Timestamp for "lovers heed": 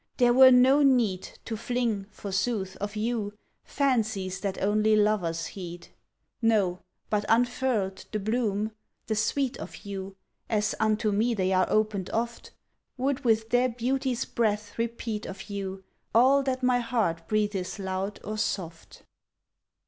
4.95-5.89